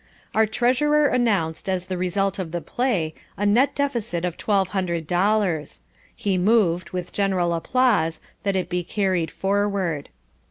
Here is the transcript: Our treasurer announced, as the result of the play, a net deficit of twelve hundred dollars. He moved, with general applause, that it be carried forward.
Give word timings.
Our 0.33 0.47
treasurer 0.47 1.05
announced, 1.05 1.69
as 1.69 1.85
the 1.85 1.95
result 1.95 2.39
of 2.39 2.51
the 2.51 2.59
play, 2.59 3.13
a 3.37 3.45
net 3.45 3.75
deficit 3.75 4.25
of 4.25 4.35
twelve 4.35 4.69
hundred 4.69 5.05
dollars. 5.05 5.81
He 6.15 6.39
moved, 6.39 6.89
with 6.89 7.13
general 7.13 7.53
applause, 7.53 8.19
that 8.41 8.55
it 8.55 8.67
be 8.67 8.83
carried 8.83 9.29
forward. 9.29 10.09